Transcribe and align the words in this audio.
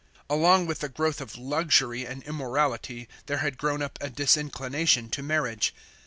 Along 0.31 0.65
with 0.65 0.79
the 0.79 0.89
growth 0.89 1.21
of 1.21 1.37
luxury 1.37 2.07
and 2.07 2.23
immorality 2.23 3.07
there 3.27 3.37
had 3.37 3.59
grown 3.59 3.83
up 3.83 3.99
a 4.01 4.09
disinclination 4.09 5.11
to 5.11 5.21
marriage. 5.21 5.75